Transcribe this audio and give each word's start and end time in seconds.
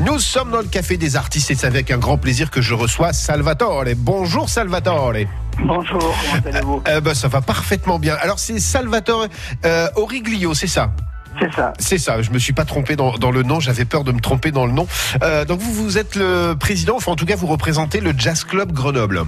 Nous 0.00 0.18
sommes 0.18 0.50
dans 0.50 0.58
le 0.58 0.66
Café 0.66 0.96
des 0.96 1.14
Artistes 1.14 1.52
et 1.52 1.54
c'est 1.54 1.66
avec 1.66 1.90
un 1.92 1.98
grand 1.98 2.18
plaisir 2.18 2.50
que 2.50 2.60
je 2.60 2.74
reçois 2.74 3.12
Salvatore. 3.12 3.84
Bonjour 3.96 4.48
Salvatore. 4.48 5.12
Bonjour, 5.64 6.00
comment 6.00 6.42
allez-vous 6.44 6.82
euh, 6.88 7.00
bah, 7.00 7.14
Ça 7.14 7.28
va 7.28 7.40
parfaitement 7.40 8.00
bien. 8.00 8.16
Alors 8.20 8.40
c'est 8.40 8.58
Salvatore 8.58 9.28
euh, 9.64 9.88
Origlio, 9.94 10.52
c'est 10.54 10.66
ça 10.66 10.90
c'est 11.40 11.52
ça. 11.52 11.72
C'est 11.80 11.98
ça. 11.98 12.22
Je 12.22 12.30
me 12.30 12.38
suis 12.38 12.52
pas 12.52 12.64
trompé 12.64 12.94
dans, 12.94 13.10
le 13.32 13.42
nom. 13.42 13.58
J'avais 13.58 13.84
peur 13.84 14.04
de 14.04 14.12
me 14.12 14.20
tromper 14.20 14.52
dans 14.52 14.66
le 14.66 14.72
nom. 14.72 14.86
Euh, 15.24 15.44
donc 15.44 15.58
vous, 15.58 15.72
vous 15.72 15.98
êtes 15.98 16.14
le 16.14 16.54
président, 16.54 16.94
enfin 16.94 17.10
en 17.10 17.16
tout 17.16 17.26
cas 17.26 17.34
vous 17.34 17.48
représentez 17.48 17.98
le 17.98 18.14
Jazz 18.16 18.44
Club 18.44 18.70
Grenoble. 18.70 19.24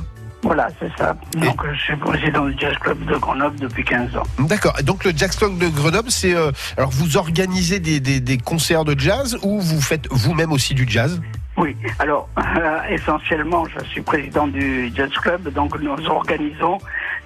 Voilà, 0.46 0.68
c'est 0.78 0.96
ça. 0.96 1.16
Donc, 1.36 1.60
je 1.72 1.78
suis 1.80 1.96
président 1.96 2.46
du 2.46 2.54
Jazz 2.56 2.76
Club 2.78 3.04
de 3.04 3.16
Grenoble 3.16 3.58
depuis 3.58 3.84
15 3.84 4.16
ans. 4.16 4.22
D'accord. 4.38 4.74
Donc, 4.84 5.04
le 5.04 5.10
Jazz 5.14 5.36
Club 5.36 5.58
de 5.58 5.66
Grenoble, 5.68 6.10
c'est. 6.10 6.34
Euh, 6.34 6.52
alors, 6.76 6.90
vous 6.90 7.16
organisez 7.16 7.80
des, 7.80 7.98
des, 7.98 8.38
concerts 8.38 8.84
de 8.84 8.98
jazz 8.98 9.36
ou 9.42 9.60
vous 9.60 9.80
faites 9.80 10.06
vous-même 10.12 10.52
aussi 10.52 10.74
du 10.74 10.86
jazz? 10.88 11.20
Oui, 11.56 11.74
alors 11.98 12.28
essentiellement, 12.90 13.64
je 13.64 13.82
suis 13.86 14.02
président 14.02 14.46
du 14.46 14.92
Jazz 14.94 15.10
Club, 15.12 15.50
donc 15.54 15.80
nous 15.80 16.06
organisons 16.06 16.78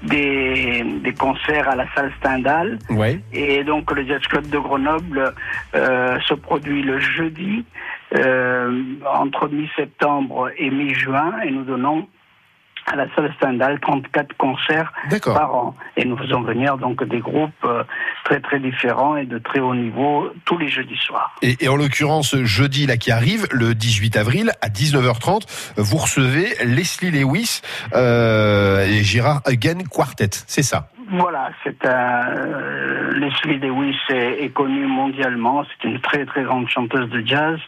des, 0.05 0.84
des 1.02 1.12
concerts 1.12 1.69
à 1.69 1.75
la 1.75 1.84
salle 1.95 2.12
Stendhal. 2.20 2.78
Ouais. 2.91 3.20
Et 3.33 3.64
donc 3.64 3.91
le 3.91 4.06
Jazz 4.06 4.23
Club 4.23 4.48
de 4.48 4.59
Grenoble 4.59 5.34
euh, 5.75 6.19
se 6.20 6.34
produit 6.34 6.83
le 6.83 7.00
jeudi 7.00 7.64
euh, 8.16 8.83
entre 9.12 9.48
mi-septembre 9.48 10.50
et 10.56 10.70
mi-juin 10.70 11.41
et 11.45 11.50
nous 11.50 11.64
donnons 11.64 12.06
à 12.87 12.97
la 12.97 13.07
salle 13.15 13.33
Stendhal 13.37 13.79
34 13.80 14.37
concerts 14.37 14.93
par 15.25 15.55
an. 15.55 15.77
Et 15.97 16.05
nous 16.05 16.16
faisons 16.16 16.43
venir 16.43 16.77
donc 16.77 17.03
des 17.05 17.20
groupes 17.20 17.51
euh, 17.65 17.84
très 18.25 18.41
très 18.41 18.59
différents 18.59 19.16
et 19.16 19.27
de 19.27 19.39
très 19.39 19.61
haut 19.61 19.75
niveau 19.75 20.30
tous 20.45 20.59
les 20.59 20.69
jeudis 20.69 20.98
soirs. 20.98 21.34
Et, 21.43 21.69
en 21.69 21.77
l'occurrence, 21.77 22.37
jeudi 22.37 22.87
là 22.87 22.97
qui 22.97 23.11
arrive, 23.11 23.47
le 23.51 23.75
18 23.75 24.16
avril 24.16 24.53
à 24.61 24.69
19h30, 24.69 25.75
vous 25.77 25.97
recevez 25.97 26.48
Leslie 26.64 27.11
Lewis 27.11 27.62
euh, 27.95 28.87
et 28.87 29.03
Gérard 29.03 29.42
Hagen 29.47 29.84
Quartet, 29.89 30.31
c'est 30.47 30.62
ça 30.62 30.89
voilà, 31.12 31.50
c'est 31.65 31.84
un 31.87 32.22
euh, 32.28 33.12
Leslie 33.15 33.59
Lewis 33.59 33.97
est, 34.11 34.44
est 34.44 34.48
connue 34.50 34.87
mondialement. 34.87 35.65
C'est 35.65 35.89
une 35.89 36.00
très 36.00 36.25
très 36.25 36.44
grande 36.44 36.69
chanteuse 36.69 37.09
de 37.11 37.27
jazz 37.27 37.59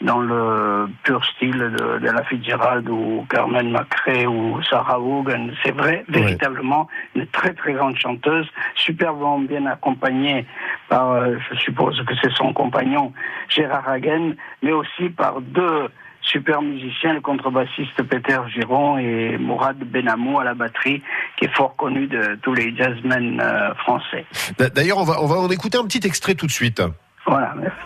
dans 0.00 0.20
le 0.20 0.88
pur 1.02 1.24
style 1.24 1.58
de, 1.58 1.98
de 1.98 2.10
la 2.10 2.22
Fitzgerald 2.24 2.88
ou 2.88 3.26
Carmen 3.28 3.70
McRae 3.70 4.26
ou 4.26 4.62
Sarah 4.62 4.98
Vaughan. 4.98 5.48
C'est 5.62 5.72
vrai, 5.72 6.04
véritablement 6.08 6.88
une 7.14 7.26
très 7.26 7.52
très 7.52 7.72
grande 7.72 7.96
chanteuse, 7.96 8.48
superbement 8.74 9.38
bien 9.38 9.66
accompagnée 9.66 10.46
par, 10.88 11.12
euh, 11.12 11.36
je 11.50 11.58
suppose 11.58 12.02
que 12.06 12.14
c'est 12.22 12.32
son 12.32 12.52
compagnon 12.52 13.12
Gérard 13.48 13.88
Hagen, 13.88 14.34
mais 14.62 14.72
aussi 14.72 15.10
par 15.10 15.40
deux 15.40 15.88
super 16.22 16.62
musiciens, 16.62 17.14
le 17.14 17.20
contrebassiste 17.20 18.02
Peter 18.02 18.38
Giron 18.54 18.98
et 18.98 19.36
Mourad 19.38 19.78
Benamou 19.78 20.38
à 20.38 20.44
la 20.44 20.54
batterie, 20.54 21.02
qui 21.36 21.46
est 21.46 21.54
fort 21.56 21.76
connu 21.76 22.06
de 22.06 22.38
tous 22.42 22.54
les 22.54 22.74
jazzmen 22.76 23.40
euh, 23.40 23.74
français. 23.74 24.24
D'ailleurs, 24.74 24.98
on 24.98 25.04
va, 25.04 25.22
on 25.22 25.26
va 25.26 25.36
en 25.36 25.50
écouter 25.50 25.78
un 25.78 25.84
petit 25.84 26.06
extrait 26.06 26.34
tout 26.34 26.46
de 26.46 26.52
suite. 26.52 26.82
Voilà, 27.26 27.54
merci. 27.56 27.76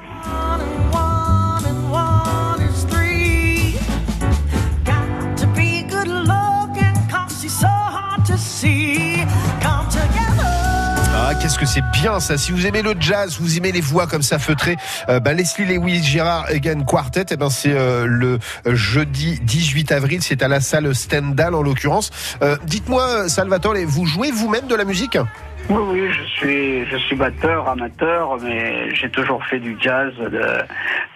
Qu'est-ce 11.44 11.58
que 11.58 11.66
c'est 11.66 11.84
bien 11.92 12.20
ça. 12.20 12.38
Si 12.38 12.52
vous 12.52 12.66
aimez 12.66 12.80
le 12.80 12.94
jazz, 12.98 13.36
vous 13.38 13.58
aimez 13.58 13.70
les 13.70 13.82
voix 13.82 14.06
comme 14.06 14.22
ça 14.22 14.38
feutrées, 14.38 14.78
euh, 15.10 15.20
bah, 15.20 15.34
Leslie 15.34 15.66
Lewis, 15.66 16.02
Gérard 16.02 16.50
Egan 16.50 16.84
Quartet, 16.84 17.20
et 17.20 17.24
eh 17.32 17.36
ben 17.36 17.50
c'est 17.50 17.74
euh, 17.74 18.06
le 18.06 18.38
jeudi 18.64 19.38
18 19.42 19.92
avril, 19.92 20.22
c'est 20.22 20.42
à 20.42 20.48
la 20.48 20.60
salle 20.60 20.94
Stendhal 20.94 21.54
en 21.54 21.60
l'occurrence. 21.60 22.10
Euh, 22.40 22.56
dites-moi, 22.64 23.28
Salvatore, 23.28 23.74
vous 23.86 24.06
jouez 24.06 24.30
vous-même 24.30 24.68
de 24.68 24.74
la 24.74 24.86
musique? 24.86 25.18
Oui, 25.68 25.82
oui, 25.88 26.12
je 26.12 26.22
suis, 26.22 26.86
je 26.86 26.96
suis 26.96 27.16
batteur, 27.16 27.68
amateur, 27.68 28.38
mais 28.42 28.94
j'ai 28.94 29.10
toujours 29.10 29.44
fait 29.46 29.58
du 29.58 29.76
jazz 29.80 30.12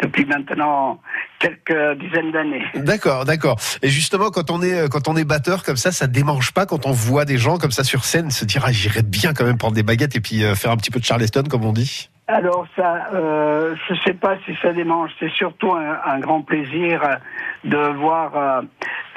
depuis 0.03 0.25
maintenant 0.25 1.01
quelques 1.39 1.99
dizaines 1.99 2.33
d'années. 2.33 2.65
D'accord, 2.75 3.25
d'accord. 3.25 3.57
Et 3.83 3.89
justement, 3.89 4.31
quand 4.31 4.51
on 4.51 4.63
est 4.63 4.89
quand 4.91 5.09
on 5.09 5.17
est 5.17 5.25
batteur 5.25 5.63
comme 5.63 5.77
ça, 5.77 5.93
ça 5.93 6.07
démange 6.07 6.53
pas 6.53 6.67
quand 6.67 6.87
on 6.87 6.93
voit 6.93 7.25
des 7.25 7.39
gens 7.39 7.59
comme 7.59 7.73
ça 7.73 7.85
sur 7.85 8.05
scène 8.05 8.31
se 8.31 8.45
dire 8.45 8.65
ah, 8.67 8.73
j'irais 8.73 9.03
bien 9.03 9.35
quand 9.35 9.45
même 9.45 9.59
prendre 9.59 9.75
des 9.75 9.83
baguettes 9.83 10.17
et 10.17 10.21
puis 10.21 10.45
euh, 10.45 10.55
faire 10.55 10.71
un 10.71 10.77
petit 10.77 10.91
peu 10.91 11.01
de 11.01 11.05
Charleston 11.05 11.45
comme 11.49 11.65
on 11.65 11.73
dit? 11.73 12.09
Alors 12.31 12.67
ça, 12.77 13.09
euh, 13.15 13.75
je 13.89 13.95
sais 14.05 14.13
pas 14.13 14.37
si 14.45 14.55
ça 14.61 14.75
démange. 14.75 15.11
C'est 15.19 15.31
surtout 15.31 15.73
un, 15.73 16.19
grand 16.21 16.43
plaisir 16.43 17.01
de 17.65 17.79
voir 17.79 18.37
euh, 18.37 18.61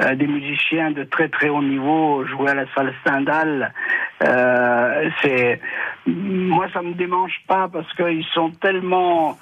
euh, 0.01 0.15
des 0.15 0.27
musiciens 0.27 0.91
de 0.91 1.03
très 1.03 1.27
très 1.27 1.49
haut 1.49 1.61
niveau 1.61 2.25
jouer 2.25 2.51
à 2.51 2.53
la 2.53 2.65
salle 2.73 2.93
Stendhal. 3.01 3.73
Euh, 4.21 5.09
c'est 5.21 5.59
moi 6.05 6.67
ça 6.73 6.81
me 6.81 6.93
démange 6.93 7.41
pas 7.47 7.67
parce 7.71 7.91
qu'ils 7.93 8.25
sont 8.33 8.49
tellement 8.49 9.37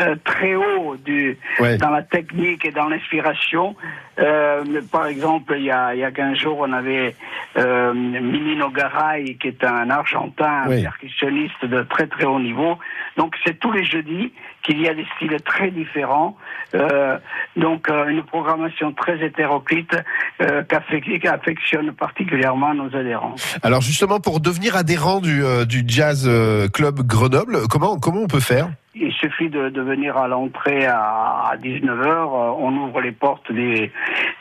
euh, 0.00 0.16
très 0.24 0.54
hauts 0.54 0.96
du 0.96 1.38
dans 1.78 1.90
la 1.90 2.02
technique 2.02 2.64
et 2.64 2.70
dans 2.70 2.88
l'inspiration. 2.88 3.76
Euh, 4.18 4.62
par 4.92 5.06
exemple, 5.06 5.54
il 5.56 5.64
y 5.64 5.70
a 5.70 5.94
il 5.94 6.00
y 6.00 6.04
a 6.04 6.10
15 6.10 6.38
jours, 6.38 6.58
on 6.60 6.72
avait 6.72 7.14
euh, 7.56 7.92
Minino 7.94 8.70
Garay 8.70 9.36
qui 9.36 9.48
est 9.48 9.64
un 9.64 9.90
Argentin, 9.90 10.62
un 10.66 10.82
percussionniste 10.82 11.64
de 11.64 11.82
très 11.82 12.06
très 12.06 12.24
haut 12.24 12.40
niveau. 12.40 12.78
Donc 13.16 13.34
c'est 13.44 13.58
tous 13.58 13.72
les 13.72 13.84
jeudis 13.84 14.32
qu'il 14.62 14.80
y 14.80 14.88
a 14.88 14.94
des 14.94 15.06
styles 15.16 15.36
très 15.44 15.70
différents. 15.70 16.36
Euh, 16.74 17.18
donc 17.56 17.88
une 17.88 18.22
programmation 18.24 18.92
très 18.92 19.24
hétéroclite 19.24 19.96
euh, 20.40 20.62
qu'affectionne 20.64 21.92
particulièrement 21.92 22.74
nos 22.74 22.94
adhérents. 22.96 23.36
Alors 23.62 23.80
justement, 23.80 24.18
pour 24.24 24.40
devenir 24.40 24.74
adhérent 24.74 25.20
du, 25.20 25.44
euh, 25.44 25.64
du 25.66 25.84
Jazz 25.86 26.24
euh, 26.26 26.68
Club 26.68 27.06
Grenoble, 27.06 27.68
comment, 27.68 27.98
comment 27.98 28.22
on 28.22 28.26
peut 28.26 28.40
faire? 28.40 28.72
Il 28.94 29.12
suffit 29.12 29.48
de, 29.48 29.68
de, 29.68 29.80
venir 29.80 30.16
à 30.16 30.28
l'entrée 30.28 30.86
à, 30.86 31.52
19h. 31.62 32.56
On 32.58 32.76
ouvre 32.76 33.00
les 33.00 33.12
portes 33.12 33.50
des, 33.52 33.90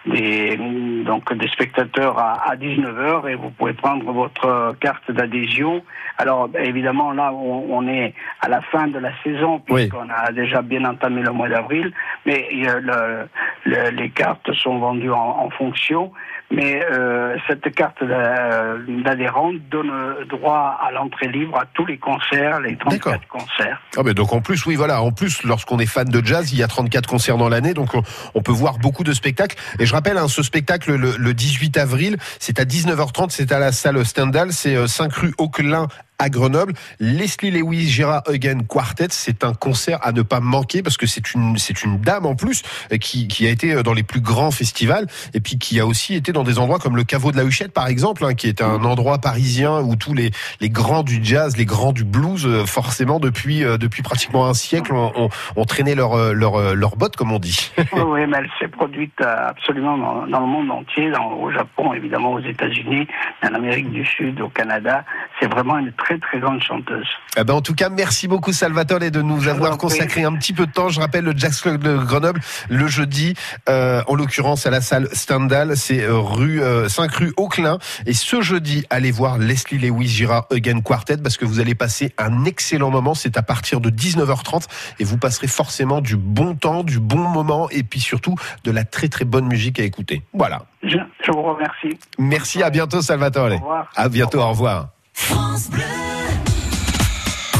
des, 0.05 0.57
donc 1.05 1.33
des 1.33 1.47
spectateurs 1.47 2.17
à, 2.19 2.49
à 2.51 2.55
19h 2.55 3.29
et 3.29 3.35
vous 3.35 3.49
pouvez 3.51 3.73
prendre 3.73 4.11
votre 4.11 4.75
carte 4.79 5.11
d'adhésion. 5.11 5.83
Alors 6.17 6.49
évidemment 6.59 7.11
là 7.11 7.33
on, 7.33 7.87
est 7.87 8.13
à 8.41 8.47
la 8.47 8.61
fin 8.61 8.87
de 8.87 8.99
la 8.99 9.11
saison 9.23 9.59
puisqu'on 9.59 10.09
a 10.09 10.31
déjà 10.31 10.61
bien 10.61 10.85
entamé 10.85 11.21
le 11.21 11.31
mois 11.31 11.49
d'avril, 11.49 11.91
mais 12.25 12.47
le, 12.51 13.27
les 13.65 14.09
cartes 14.11 14.53
sont 14.53 14.77
vendues 14.77 15.11
en, 15.11 15.45
en 15.45 15.49
fonction 15.49 16.11
mais 16.53 16.85
euh, 16.91 17.35
cette 17.47 17.73
carte 17.73 18.03
d'adhérent 18.03 19.51
donne 19.71 19.91
droit 20.29 20.79
à 20.81 20.91
l'entrée 20.91 21.27
libre 21.27 21.57
à 21.57 21.65
tous 21.73 21.85
les 21.85 21.97
concerts, 21.97 22.59
les 22.59 22.77
34 22.77 23.27
concerts. 23.27 23.81
Ah 23.97 24.01
mais 24.05 24.13
donc 24.13 24.31
plus, 24.43 24.65
oui, 24.67 24.75
voilà, 24.75 25.01
en 25.01 25.11
plus, 25.11 25.43
lorsqu'on 25.43 25.79
est 25.79 25.87
fan 25.87 26.07
de 26.07 26.23
jazz, 26.23 26.51
il 26.51 26.59
y 26.59 26.63
a 26.63 26.67
34 26.67 27.07
concerts 27.09 27.37
dans 27.37 27.49
l'année, 27.49 27.73
donc 27.73 27.95
on, 28.35 28.41
peut 28.41 28.51
voir 28.51 28.77
beaucoup 28.77 29.03
de 29.03 29.13
spectacles. 29.13 29.57
Et 29.79 29.85
je 29.85 29.93
rappelle, 29.93 30.17
hein, 30.17 30.27
ce 30.27 30.43
spectacle, 30.43 30.93
le, 30.95 31.33
18 31.33 31.77
avril, 31.77 32.17
c'est 32.39 32.59
à 32.59 32.65
19h30, 32.65 33.31
c'est 33.31 33.51
à 33.51 33.57
la 33.57 33.71
salle 33.71 34.05
Stendhal, 34.05 34.53
c'est 34.53 34.87
5 34.87 35.11
euh, 35.11 35.21
rue 35.21 35.33
Auquelin 35.37 35.87
à 36.19 36.29
Grenoble. 36.29 36.73
Leslie 36.99 37.51
Lewis, 37.51 37.87
Gérard 37.89 38.23
Eugen 38.29 38.65
Quartet, 38.67 39.07
c'est 39.09 39.43
un 39.43 39.53
concert 39.53 39.99
à 40.03 40.11
ne 40.11 40.21
pas 40.21 40.39
manquer 40.39 40.81
parce 40.81 40.97
que 40.97 41.07
c'est 41.07 41.33
une, 41.33 41.57
c'est 41.57 41.83
une 41.83 41.99
dame 41.99 42.25
en 42.25 42.35
plus 42.35 42.63
euh, 42.91 42.97
qui, 42.97 43.27
qui 43.27 43.47
a 43.47 43.49
été 43.49 43.73
euh, 43.73 43.83
dans 43.83 43.93
les 43.93 44.03
plus 44.03 44.21
grands 44.21 44.51
festivals 44.51 45.07
et 45.33 45.39
puis 45.39 45.57
qui 45.57 45.79
a 45.79 45.85
aussi 45.85 46.15
été 46.15 46.31
dans 46.31 46.43
des 46.43 46.59
endroits 46.59 46.79
comme 46.79 46.95
le 46.95 47.03
Caveau 47.03 47.31
de 47.31 47.37
la 47.37 47.43
Huchette 47.43 47.73
par 47.73 47.87
exemple, 47.87 48.25
hein, 48.25 48.33
qui 48.33 48.47
est 48.47 48.61
un 48.61 48.83
endroit 48.83 49.17
parisien 49.19 49.81
où 49.81 49.95
tous 49.95 50.13
les, 50.13 50.31
les 50.61 50.69
grands 50.69 51.03
du 51.03 51.19
jazz, 51.23 51.57
les 51.57 51.65
grands 51.65 51.93
du 51.93 52.03
blues, 52.03 52.45
euh, 52.45 52.65
forcément 52.65 53.19
depuis, 53.19 53.61
depuis 53.61 54.03
pratiquement 54.03 54.47
un 54.47 54.53
siècle, 54.53 54.93
ont, 54.93 55.29
on, 55.55 55.65
traîné 55.65 55.95
leurs 55.95 56.33
leur, 56.33 56.75
leur 56.75 56.95
bottes 56.95 57.15
comme 57.15 57.31
on 57.31 57.39
dit. 57.39 57.71
oui, 57.93 58.25
mais 58.27 58.37
elle 58.37 58.49
s'est 58.59 58.67
produite 58.67 59.19
absolument 59.21 59.97
dans, 59.97 60.39
le 60.39 60.45
monde 60.45 60.71
entier, 60.71 61.11
au 61.39 61.51
Japon 61.51 61.93
évidemment, 61.93 62.33
aux 62.33 62.39
États-Unis, 62.39 63.07
en 63.43 63.53
Amérique 63.53 63.91
du 63.91 64.05
Sud, 64.05 64.41
au 64.41 64.49
Canada. 64.49 65.03
C'est 65.39 65.47
vraiment 65.47 65.77
une 65.77 65.91
très 66.03 66.17
très 66.19 66.39
grande 66.39 66.61
chanteuse. 66.61 67.07
Eh 67.37 67.43
ben, 67.43 67.53
en 67.53 67.61
tout 67.61 67.73
cas, 67.73 67.89
merci 67.89 68.27
beaucoup 68.27 68.51
Salvatore 68.51 68.99
de 68.99 69.21
nous 69.21 69.47
avoir 69.47 69.77
consacré 69.77 70.23
un 70.23 70.33
petit 70.35 70.53
peu 70.53 70.65
de 70.65 70.71
temps. 70.71 70.89
Je 70.89 70.99
rappelle 70.99 71.23
le 71.23 71.33
Jazz 71.35 71.61
Club 71.61 71.81
de 71.81 71.97
Grenoble 71.97 72.41
le 72.69 72.87
jeudi, 72.87 73.33
euh, 73.69 74.01
en 74.07 74.15
l'occurrence 74.15 74.65
à 74.65 74.69
la 74.69 74.81
salle 74.81 75.07
Stendhal, 75.13 75.75
c'est 75.77 76.03
euh, 76.03 76.17
rue 76.17 76.61
5 76.87 77.11
euh, 77.11 77.17
rue 77.17 77.33
Auclin. 77.37 77.77
Et 78.05 78.13
ce 78.13 78.41
jeudi, 78.41 78.85
allez 78.89 79.11
voir 79.11 79.37
Leslie 79.37 79.77
Lewis 79.77 80.07
Girard 80.07 80.45
Again 80.51 80.81
Quartet 80.81 81.17
parce 81.17 81.37
que 81.37 81.45
vous 81.45 81.59
allez 81.59 81.75
passer 81.75 82.13
un 82.17 82.45
excellent 82.45 82.89
moment. 82.89 83.13
C'est 83.13 83.37
à 83.37 83.41
partir 83.41 83.79
de 83.79 83.89
19h30 83.89 84.65
et 84.99 85.03
vous 85.03 85.17
passerez 85.17 85.47
forcément 85.47 86.01
du 86.01 86.17
bon 86.17 86.55
temps, 86.55 86.83
du 86.83 86.99
bon 86.99 87.27
moment 87.29 87.69
et 87.69 87.83
puis 87.83 87.99
surtout 87.99 88.35
de 88.63 88.71
la 88.71 88.83
très 88.83 89.07
très 89.07 89.25
bonne 89.25 89.45
musique 89.45 89.79
à 89.79 89.83
écouter. 89.83 90.21
Voilà. 90.33 90.63
Je, 90.83 90.97
vous 91.31 91.41
remercie. 91.41 91.97
Merci, 92.19 92.61
à 92.61 92.69
bientôt 92.69 93.01
Salvatore. 93.01 93.51
Au 93.51 93.55
revoir. 93.55 93.89
À 93.95 94.09
bientôt, 94.09 94.39
au 94.39 94.49
revoir. 94.49 94.89
France 95.13 95.69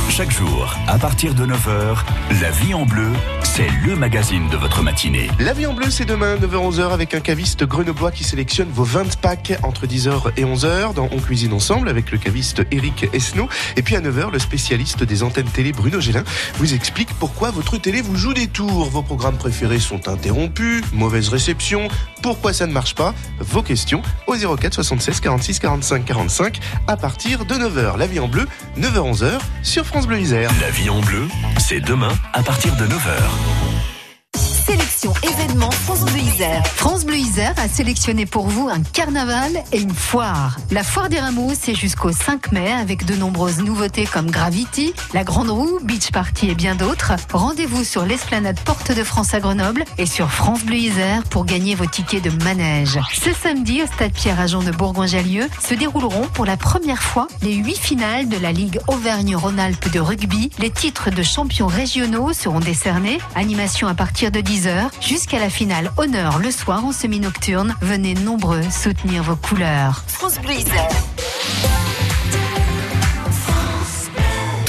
Chaque 0.10 0.32
jour, 0.32 0.76
à 0.88 0.98
partir 0.98 1.34
de 1.34 1.46
9h, 1.46 1.98
la 2.42 2.52
vie 2.52 2.74
en 2.74 2.86
bleu 2.86 3.12
c'est 3.56 3.70
le 3.86 3.96
magazine 3.96 4.50
de 4.50 4.58
votre 4.58 4.82
matinée. 4.82 5.30
La 5.40 5.54
vie 5.54 5.68
en 5.68 5.74
bleu, 5.74 5.92
c'est 5.92 6.06
demain, 6.06 6.38
9h-11h, 6.38 6.92
avec 6.92 7.14
un 7.14 7.20
caviste 7.20 7.64
grenoblois 7.66 8.10
qui 8.10 8.24
sélectionne 8.24 8.70
vos 8.70 8.84
20 8.84 9.18
packs 9.18 9.54
entre 9.62 9.86
10h 9.86 10.32
et 10.38 10.44
11h 10.44 10.96
dans 10.96 11.08
On 11.12 11.20
Cuisine 11.20 11.54
Ensemble 11.54 11.88
avec 11.88 12.10
le 12.10 12.18
caviste 12.18 12.64
Eric 12.72 13.06
Esno. 13.14 13.48
Et 13.76 13.84
puis 13.84 13.96
à 13.96 14.02
9h, 14.02 14.32
le 14.32 14.40
spécialiste 14.40 15.04
des 15.04 15.22
antennes 15.22 15.46
télé 15.46 15.72
Bruno 15.72 16.00
Gélin 16.00 16.24
vous 16.56 16.74
explique 16.74 17.14
pourquoi 17.20 17.52
votre 17.52 17.78
télé 17.78 18.02
vous 18.02 18.16
joue 18.16 18.34
des 18.34 18.48
tours. 18.48 18.90
Vos 18.90 19.04
programmes 19.04 19.38
préférés 19.38 19.80
sont 19.80 20.08
interrompus, 20.08 20.84
mauvaise 20.92 21.30
réception, 21.30 21.90
pourquoi 22.24 22.54
ça 22.54 22.66
ne 22.66 22.72
marche 22.72 22.96
pas? 22.96 23.14
Vos 23.40 23.62
questions 23.62 24.02
au 24.26 24.36
04 24.36 24.74
76 24.74 25.20
46 25.20 25.60
45 25.60 26.06
45 26.06 26.60
à 26.88 26.98
partir 26.98 27.46
de 27.46 27.54
9h. 27.54 28.00
La 28.00 28.08
vie 28.08 28.20
en 28.20 28.28
bleu, 28.28 28.48
9h-11h 28.80 29.40
sur 29.62 29.86
France 29.86 30.08
Bleu 30.08 30.20
Isère. 30.20 30.50
La 30.60 30.72
vie 30.72 30.90
en 30.90 31.02
bleu, 31.02 31.28
c'est 31.60 31.82
demain 31.82 32.14
à 32.34 32.42
partir 32.42 32.76
de 32.78 32.86
9h. 32.86 33.43
France 35.60 36.02
Bleu 36.06 36.20
Isère. 36.20 36.66
France 36.66 37.06
Bleu 37.06 37.18
Isère 37.18 37.54
a 37.58 37.68
sélectionné 37.68 38.26
pour 38.26 38.48
vous 38.48 38.70
un 38.70 38.82
carnaval 38.82 39.52
et 39.72 39.80
une 39.80 39.94
foire. 39.94 40.58
La 40.72 40.84
foire 40.84 41.10
des 41.10 41.20
rameaux, 41.20 41.52
c'est 41.60 41.76
jusqu'au 41.76 42.12
5 42.12 42.52
mai 42.52 42.72
avec 42.72 43.06
de 43.06 43.16
nombreuses 43.16 43.60
nouveautés 43.60 44.06
comme 44.06 44.32
Gravity, 44.32 44.94
la 45.14 45.24
Grande 45.24 45.52
Roue, 45.52 45.80
Beach 45.84 46.12
Party 46.12 46.50
et 46.50 46.56
bien 46.56 46.74
d'autres. 46.74 47.14
Rendez-vous 47.32 47.84
sur 47.84 48.04
l'esplanade 48.04 48.60
Porte 48.62 48.92
de 48.92 49.04
France 49.04 49.36
à 49.36 49.40
Grenoble 49.40 49.86
et 50.00 50.08
sur 50.08 50.32
France 50.32 50.64
Bleu 50.64 50.78
Isère 50.78 51.24
pour 51.24 51.46
gagner 51.46 51.76
vos 51.76 51.86
tickets 51.86 52.24
de 52.24 52.44
manège. 52.44 53.00
Ce 53.14 53.32
samedi, 53.32 53.84
au 53.84 53.86
stade 53.86 54.12
Pierre-Agent 54.12 54.64
de 54.64 54.72
Bourgoin-Jallieu, 54.72 55.48
se 55.62 55.76
dérouleront 55.76 56.28
pour 56.34 56.46
la 56.46 56.58
première 56.58 57.04
fois 57.04 57.28
les 57.44 57.54
huit 57.54 57.78
finales 57.78 58.28
de 58.28 58.38
la 58.38 58.52
Ligue 58.52 58.80
Auvergne-Rhône-Alpes 58.88 59.92
de 59.92 60.00
rugby. 60.00 60.50
Les 60.58 60.72
titres 60.72 61.12
de 61.12 61.22
champions 61.22 61.68
régionaux 61.68 62.34
seront 62.34 62.60
décernés. 62.60 63.20
Animation 63.36 63.88
à 63.88 63.94
partir 63.94 64.32
de 64.32 64.42
10 64.42 64.68
h 64.68 64.90
jusqu'à 65.00 65.40
la 65.40 65.43
finale 65.50 65.92
honneur 65.98 66.40
le 66.40 66.52
soir 66.52 66.86
en 66.86 66.92
semi-nocturne. 66.92 67.76
Venez 67.82 68.14
nombreux 68.14 68.64
soutenir 68.64 69.24
vos 69.24 69.36
couleurs. 69.36 70.04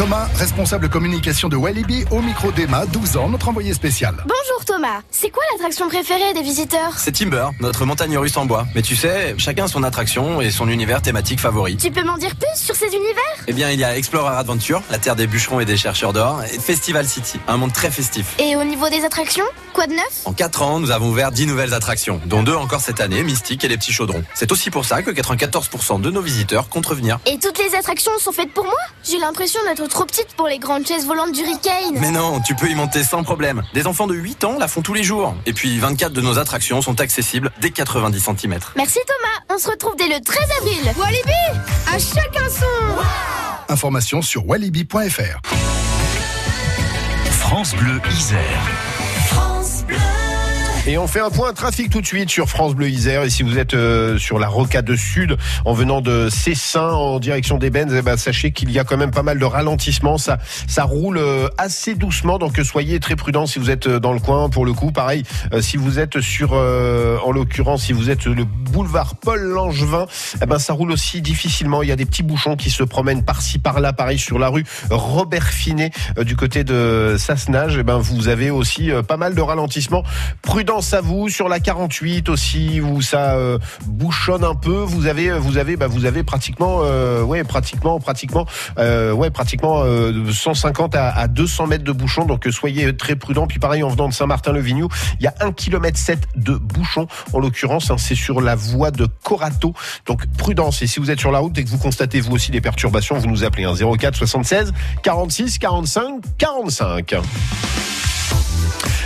Thomas, 0.04 0.28
responsable 0.34 0.90
communication 0.90 1.48
de 1.48 1.56
Walibi, 1.56 2.04
au 2.10 2.20
micro 2.20 2.52
d'Emma, 2.52 2.84
12 2.84 3.16
ans, 3.16 3.30
notre 3.30 3.48
envoyé 3.48 3.72
spécial. 3.72 4.14
Bonjour 4.26 4.62
Thomas, 4.66 5.00
c'est 5.10 5.30
quoi 5.30 5.42
l'attraction 5.52 5.88
préférée 5.88 6.34
des 6.34 6.42
visiteurs? 6.42 6.98
C'est 6.98 7.12
Timber, 7.12 7.46
notre 7.60 7.86
montagne 7.86 8.18
russe 8.18 8.36
en 8.36 8.44
bois. 8.44 8.66
Mais 8.74 8.82
tu 8.82 8.96
sais, 8.96 9.34
chacun 9.38 9.66
son 9.66 9.82
attraction 9.82 10.42
et 10.42 10.50
son 10.50 10.68
univers 10.68 11.00
thématique 11.00 11.40
favori. 11.40 11.78
Tu 11.78 11.90
peux 11.90 12.02
m'en 12.02 12.18
dire 12.18 12.36
plus 12.36 12.54
sur 12.54 12.76
ces 12.76 12.88
univers? 12.88 13.22
Eh 13.46 13.54
bien, 13.54 13.70
il 13.70 13.80
y 13.80 13.84
a 13.84 13.96
Explorer 13.96 14.36
Adventure, 14.36 14.82
la 14.90 14.98
terre 14.98 15.16
des 15.16 15.26
bûcherons 15.26 15.60
et 15.60 15.64
des 15.64 15.78
chercheurs 15.78 16.12
d'or, 16.12 16.42
et 16.52 16.58
Festival 16.58 17.08
City, 17.08 17.40
un 17.48 17.56
monde 17.56 17.72
très 17.72 17.90
festif. 17.90 18.34
Et 18.38 18.56
au 18.56 18.64
niveau 18.64 18.90
des 18.90 19.06
attractions, 19.06 19.46
quoi 19.72 19.86
de 19.86 19.94
neuf? 19.94 20.22
En 20.26 20.34
4 20.34 20.60
ans, 20.60 20.80
nous 20.80 20.90
avons 20.90 21.08
ouvert 21.08 21.32
10 21.32 21.46
nouvelles 21.46 21.72
attractions, 21.72 22.20
dont 22.26 22.42
deux 22.42 22.54
encore 22.54 22.82
cette 22.82 23.00
année, 23.00 23.22
Mystique 23.22 23.64
et 23.64 23.68
les 23.68 23.78
petits 23.78 23.94
chaudrons. 23.94 24.22
C'est 24.34 24.52
aussi 24.52 24.70
pour 24.70 24.84
ça 24.84 25.02
que 25.02 25.10
94% 25.10 25.98
de 26.02 26.10
nos 26.10 26.20
visiteurs 26.20 26.68
comptent 26.68 26.88
revenir. 26.88 27.20
Et 27.24 27.38
toutes 27.38 27.58
les 27.58 27.74
attractions 27.74 28.12
sont 28.20 28.32
faites 28.32 28.52
pour 28.52 28.64
moi? 28.64 28.74
J'ai 29.02 29.18
l'impression 29.18 29.60
d'être 29.66 29.80
trop 29.94 30.05
petite 30.05 30.35
pour 30.37 30.49
les 30.49 30.58
grandes 30.58 30.85
chaises 30.85 31.06
volantes 31.06 31.31
du 31.31 31.41
Hurricane. 31.41 31.94
Mais 32.00 32.11
non, 32.11 32.41
tu 32.41 32.56
peux 32.56 32.69
y 32.69 32.75
monter 32.75 33.05
sans 33.05 33.23
problème. 33.23 33.62
Des 33.75 33.87
enfants 33.87 34.08
de 34.08 34.14
8 34.14 34.43
ans 34.43 34.58
la 34.58 34.67
font 34.67 34.82
tous 34.82 34.93
les 34.93 35.05
jours. 35.05 35.37
Et 35.46 35.52
puis 35.52 35.79
24 35.79 36.12
de 36.12 36.20
nos 36.20 36.38
attractions 36.41 36.82
sont 36.82 37.00
accessibles 37.00 37.52
dès 37.61 37.70
90 37.70 38.19
cm. 38.20 38.58
Merci 38.76 38.99
Thomas, 39.06 39.55
on 39.55 39.58
se 39.58 39.70
retrouve 39.70 39.94
dès 39.96 40.08
le 40.08 40.20
13 40.20 40.38
avril. 40.61 40.93
Walibi, 40.99 41.31
à 41.87 41.99
chacun 41.99 42.49
son. 42.50 43.73
Information 43.73 44.20
sur 44.20 44.44
walibi.fr. 44.49 45.41
France 47.31 47.76
Bleu 47.76 48.00
Isère. 48.11 48.62
Et 50.86 50.98
on 50.98 51.06
fait 51.06 51.20
un 51.20 51.31
point 51.31 51.54
trafic 51.54 51.88
tout 51.88 52.02
de 52.02 52.06
suite 52.06 52.28
sur 52.28 52.50
France 52.50 52.75
Bleu 52.75 52.90
Isère. 52.90 53.22
Et 53.22 53.31
si 53.31 53.42
vous 53.42 53.56
êtes 53.56 53.72
euh, 53.72 54.19
sur 54.19 54.38
la 54.38 54.48
rocade 54.48 54.94
sud, 54.96 55.38
en 55.64 55.72
venant 55.72 56.02
de 56.02 56.28
Cessin 56.28 56.90
en 56.90 57.19
direction 57.20 57.56
des 57.56 57.70
Benz, 57.70 57.94
eh 57.96 58.02
ben, 58.02 58.19
sachez 58.19 58.52
qu'il 58.52 58.70
y 58.70 58.78
a 58.78 58.84
quand 58.84 58.98
même 58.98 59.10
pas 59.10 59.22
mal 59.22 59.38
de 59.38 59.46
ralentissement. 59.46 60.19
Ça, 60.19 60.36
ça 60.69 60.84
roule 60.84 61.16
euh, 61.16 61.48
assez 61.56 61.94
doucement, 61.94 62.36
donc 62.36 62.60
soyez 62.62 63.00
très 63.00 63.16
prudents 63.16 63.46
si 63.46 63.58
vous 63.58 63.70
êtes 63.70 63.86
euh, 63.86 63.98
dans 63.98 64.12
le 64.12 64.20
coin. 64.20 64.50
Pour 64.50 64.66
le 64.66 64.75
coup, 64.75 64.92
pareil, 64.92 65.22
si 65.60 65.78
vous 65.78 65.98
êtes 65.98 66.20
sur, 66.20 66.52
en 66.52 67.32
l'occurrence, 67.32 67.84
si 67.84 67.94
vous 67.94 68.10
êtes 68.10 68.26
le 68.26 68.44
boulevard 68.44 69.16
Paul 69.16 69.40
Langevin, 69.40 70.04
eh 70.42 70.46
ben, 70.46 70.58
ça 70.58 70.75
roule 70.75 70.92
aussi 70.92 71.22
difficilement. 71.22 71.82
Il 71.82 71.88
y 71.88 71.92
a 71.92 71.96
des 71.96 72.04
petits 72.04 72.22
bouchons 72.22 72.56
qui 72.56 72.69
se 72.69 72.82
promènent 72.82 73.25
par-ci 73.25 73.58
par-là, 73.58 73.94
pareil 73.94 74.19
sur 74.19 74.38
la 74.38 74.48
rue 74.48 74.64
Robert 74.90 75.48
Finet 75.48 75.92
du 76.20 76.37
côté 76.37 76.62
de 76.62 77.16
Sassenage. 77.19 77.78
Eh 77.78 77.82
ben, 77.82 77.96
vous 77.96 78.28
avez 78.28 78.50
aussi 78.50 78.90
pas 79.08 79.16
mal 79.16 79.34
de 79.34 79.40
ralentissement. 79.40 80.02
Prudent 80.42 80.74
à 80.75 81.00
vous 81.00 81.29
sur 81.29 81.49
la 81.49 81.61
48 81.61 82.29
aussi 82.29 82.81
où 82.81 83.00
ça 83.00 83.37
euh, 83.37 83.59
bouchonne 83.87 84.43
un 84.43 84.56
peu. 84.56 84.79
Vous 84.79 85.06
avez, 85.06 85.31
vous 85.38 85.56
avez, 85.56 85.76
bah, 85.76 85.87
vous 85.87 86.05
avez 86.05 86.25
pratiquement, 86.25 86.81
euh, 86.82 87.23
ouais, 87.23 87.44
pratiquement, 87.44 88.00
pratiquement, 88.00 88.44
euh, 88.79 89.12
ouais, 89.12 89.31
pratiquement 89.31 89.85
150 90.32 90.97
à, 90.97 91.29
200 91.29 91.69
mètres 91.69 91.85
de 91.85 91.93
bouchon. 91.93 92.25
Donc 92.25 92.49
soyez 92.50 92.97
très 92.97 93.15
prudents. 93.15 93.47
Puis 93.47 93.61
pareil, 93.61 93.85
en 93.85 93.88
venant 93.88 94.09
de 94.09 94.15
Saint-Martin-le-Vignoux, 94.15 94.88
il 95.21 95.25
y 95.25 95.26
a 95.29 95.35
1 95.41 95.53
km 95.53 95.97
7 95.97 96.26
de 96.35 96.55
bouchon. 96.55 97.06
En 97.32 97.38
l'occurrence, 97.38 97.93
hein, 97.93 97.97
c'est 97.97 98.17
sur 98.17 98.41
la 98.41 98.56
voie 98.56 98.91
de 98.91 99.06
Corato. 99.23 99.75
Donc 100.06 100.26
prudence. 100.37 100.82
Et 100.82 100.88
si 100.88 100.99
vous 100.99 101.12
êtes 101.12 101.21
sur 101.21 101.31
la 101.31 101.38
route 101.38 101.56
et 101.56 101.62
que 101.62 101.69
vous 101.69 101.79
constatez 101.79 102.21
vous 102.21 102.32
aussi 102.32 102.50
des 102.50 102.61
perturbations, 102.61 103.17
vous 103.17 103.29
nous 103.29 103.44
appelez 103.44 103.65
un 103.65 103.75
04 103.75 104.17
76 104.17 104.73
46 105.03 105.59
45 105.59 106.21
45. 106.37 107.15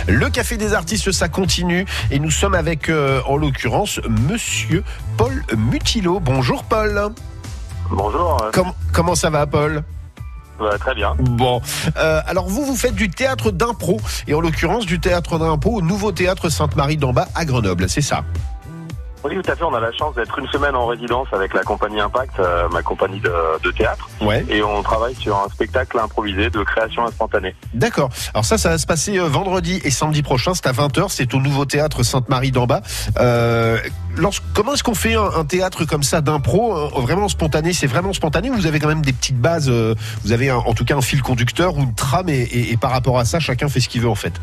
Le 0.09 0.27
Café 0.29 0.57
des 0.57 0.73
artistes, 0.73 1.11
ça 1.11 1.29
continue 1.29 1.85
et 2.09 2.17
nous 2.17 2.31
sommes 2.31 2.55
avec, 2.55 2.89
euh, 2.89 3.21
en 3.27 3.37
l'occurrence, 3.37 4.01
Monsieur 4.09 4.83
Paul 5.17 5.43
Mutilo. 5.55 6.19
Bonjour 6.19 6.63
Paul. 6.63 7.13
Bonjour. 7.91 8.37
comment 8.91 9.15
ça 9.15 9.29
va 9.29 9.45
Paul? 9.45 9.83
Très 10.79 10.95
bien. 10.95 11.15
Bon, 11.19 11.61
euh, 11.97 12.21
alors 12.25 12.49
vous, 12.49 12.65
vous 12.65 12.75
faites 12.75 12.95
du 12.95 13.09
théâtre 13.09 13.51
d'impro, 13.51 14.01
et 14.27 14.33
en 14.33 14.41
l'occurrence 14.41 14.85
du 14.85 14.99
théâtre 14.99 15.37
d'impro 15.37 15.77
au 15.77 15.81
nouveau 15.81 16.11
théâtre 16.11 16.49
Sainte-Marie 16.49 16.97
d'en 16.97 17.13
bas 17.13 17.27
à 17.35 17.45
Grenoble, 17.45 17.87
c'est 17.87 18.01
ça? 18.01 18.23
Oui, 19.23 19.35
tout 19.35 19.51
à 19.51 19.55
fait. 19.55 19.63
On 19.63 19.73
a 19.73 19.79
la 19.79 19.91
chance 19.91 20.15
d'être 20.15 20.37
une 20.39 20.47
semaine 20.47 20.75
en 20.75 20.87
résidence 20.87 21.27
avec 21.31 21.53
la 21.53 21.63
compagnie 21.63 21.99
Impact, 21.99 22.39
euh, 22.39 22.69
ma 22.69 22.81
compagnie 22.81 23.19
de, 23.19 23.71
théâtre. 23.71 24.09
Ouais. 24.21 24.45
Et 24.49 24.63
on 24.63 24.81
travaille 24.81 25.15
sur 25.15 25.37
un 25.37 25.49
spectacle 25.49 25.99
improvisé 25.99 26.49
de 26.49 26.63
création 26.63 27.05
instantanée. 27.05 27.55
D'accord. 27.73 28.09
Alors 28.33 28.45
ça, 28.45 28.57
ça 28.57 28.69
va 28.69 28.77
se 28.77 28.87
passer 28.87 29.19
euh, 29.19 29.27
vendredi 29.27 29.81
et 29.83 29.91
samedi 29.91 30.21
prochain. 30.21 30.53
C'est 30.53 30.67
à 30.67 30.71
20h. 30.71 31.07
C'est 31.09 31.33
au 31.33 31.39
nouveau 31.39 31.65
théâtre 31.65 32.03
Sainte-Marie 32.03 32.51
d'en 32.51 32.65
bas. 32.65 32.81
Euh, 33.19 33.77
comment 34.53 34.73
est-ce 34.73 34.83
qu'on 34.83 34.95
fait 34.95 35.15
un, 35.15 35.45
théâtre 35.45 35.85
comme 35.85 36.03
ça 36.03 36.21
d'impro 36.21 36.89
Vraiment 37.01 37.27
spontané? 37.27 37.73
C'est 37.73 37.87
vraiment 37.87 38.13
spontané 38.13 38.49
Vous 38.49 38.67
avez 38.67 38.79
quand 38.79 38.87
même 38.87 39.01
des 39.01 39.13
petites 39.13 39.39
bases 39.39 39.69
Vous 39.69 40.31
avez 40.31 40.51
en 40.51 40.73
tout 40.73 40.85
cas 40.85 40.95
un 40.95 41.01
fil 41.01 41.21
conducteur 41.21 41.77
ou 41.77 41.81
une 41.81 41.93
trame 41.93 42.29
et 42.29 42.77
par 42.79 42.91
rapport 42.91 43.19
à 43.19 43.25
ça, 43.25 43.39
chacun 43.39 43.69
fait 43.69 43.79
ce 43.79 43.89
qu'il 43.89 44.01
veut 44.01 44.09
en 44.09 44.15
fait? 44.15 44.33